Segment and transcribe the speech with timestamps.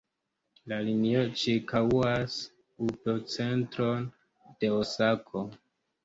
[0.71, 2.37] La linio ĉirkaŭas
[2.85, 4.07] urbocentron
[4.63, 5.45] de Osako.